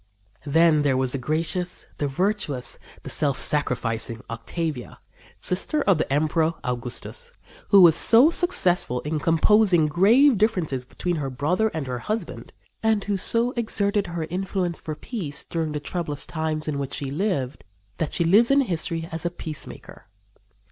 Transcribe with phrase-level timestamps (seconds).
[0.47, 4.97] Then there was the gracious, the virtuous, the self sacrificing Octavia,
[5.39, 7.31] sister of the Emperor Augustus,
[7.67, 12.51] who was so successful in composing grave differences between her brother and her husband,
[12.81, 17.11] and who so exerted her influence for peace during the troublous times in which she
[17.11, 17.63] lived
[17.99, 20.07] that she lives in history as a peacemaker.